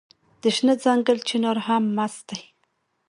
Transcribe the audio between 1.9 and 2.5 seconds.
مست دی